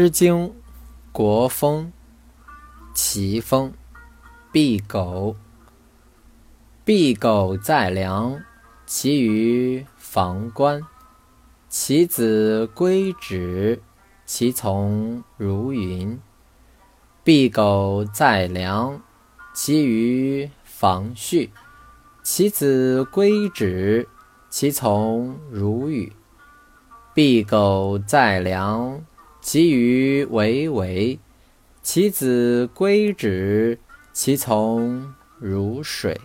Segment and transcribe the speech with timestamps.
[0.00, 0.50] 诗经·
[1.10, 1.92] 国风·
[2.94, 3.72] 齐风，
[4.52, 5.34] 敝狗。
[6.86, 8.40] 敝狗在梁，
[8.86, 10.80] 其余房观。
[11.68, 13.82] 其子归止，
[14.24, 16.16] 其从如云。
[17.24, 19.02] 敝狗在梁，
[19.52, 21.50] 其余房序。
[22.22, 24.08] 其子归止，
[24.48, 26.12] 其从如雨。
[27.16, 29.02] 敝狗在梁。
[29.50, 31.18] 其余为为，
[31.82, 33.78] 其子归止，
[34.12, 36.20] 其从如水。